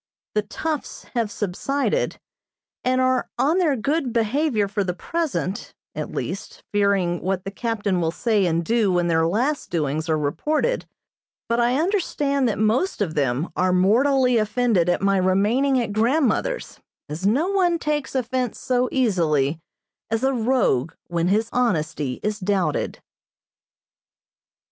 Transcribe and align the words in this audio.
The 0.33 0.41
"toughs" 0.41 1.03
have 1.13 1.29
subsided, 1.29 2.19
and 2.83 2.99
are 2.99 3.29
on 3.37 3.59
their 3.59 3.75
good 3.75 4.11
behavior 4.11 4.67
for 4.67 4.83
the 4.83 4.95
present, 4.95 5.75
at 5.93 6.09
least, 6.11 6.63
fearing 6.71 7.21
what 7.21 7.43
the 7.43 7.51
captain 7.51 8.01
will 8.01 8.09
say 8.09 8.47
and 8.47 8.65
do 8.65 8.91
when 8.91 9.05
their 9.05 9.27
last 9.27 9.69
doings 9.69 10.09
are 10.09 10.17
reported, 10.17 10.87
but 11.47 11.59
I 11.59 11.79
understand 11.79 12.49
that 12.49 12.57
most 12.57 12.99
of 12.99 13.13
them 13.13 13.49
are 13.55 13.71
mortally 13.71 14.37
offended 14.37 14.89
at 14.89 15.03
my 15.03 15.17
remaining 15.17 15.79
at 15.79 15.93
grandmother's, 15.93 16.79
as 17.07 17.27
no 17.27 17.49
one 17.49 17.77
takes 17.77 18.15
offense 18.15 18.59
so 18.59 18.89
easily 18.91 19.59
as 20.09 20.23
a 20.23 20.33
rogue 20.33 20.93
when 21.09 21.27
his 21.27 21.47
honesty 21.53 22.19
is 22.23 22.39
doubted. 22.39 23.03